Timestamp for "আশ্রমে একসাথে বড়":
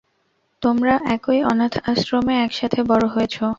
1.89-3.05